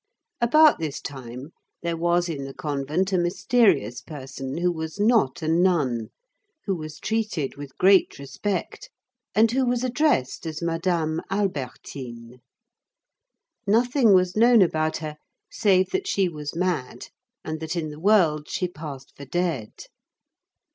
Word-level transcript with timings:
About 0.41 0.79
this 0.79 0.99
time 0.99 1.49
there 1.83 1.95
was 1.95 2.27
in 2.27 2.43
the 2.45 2.55
convent 2.55 3.13
a 3.13 3.19
mysterious 3.19 4.01
person 4.01 4.57
who 4.57 4.71
was 4.71 4.99
not 4.99 5.43
a 5.43 5.47
nun, 5.47 6.09
who 6.65 6.75
was 6.75 6.97
treated 6.99 7.55
with 7.55 7.77
great 7.77 8.17
respect, 8.17 8.89
and 9.35 9.51
who 9.51 9.63
was 9.63 9.83
addressed 9.83 10.47
as 10.47 10.59
Madame 10.59 11.21
Albertine. 11.29 12.39
Nothing 13.67 14.15
was 14.15 14.35
known 14.35 14.63
about 14.63 14.97
her, 15.05 15.17
save 15.51 15.91
that 15.91 16.07
she 16.07 16.27
was 16.27 16.55
mad, 16.55 17.09
and 17.45 17.59
that 17.59 17.75
in 17.75 17.91
the 17.91 17.99
world 17.99 18.49
she 18.49 18.67
passed 18.67 19.15
for 19.15 19.25
dead. 19.25 19.85